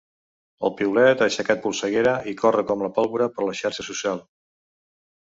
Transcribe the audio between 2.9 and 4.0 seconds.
pólvora per la xarxa